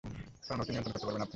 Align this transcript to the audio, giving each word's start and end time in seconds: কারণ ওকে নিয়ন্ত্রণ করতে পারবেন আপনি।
কারণ 0.47 0.59
ওকে 0.61 0.71
নিয়ন্ত্রণ 0.71 0.93
করতে 0.93 1.05
পারবেন 1.07 1.21
আপনি। 1.23 1.29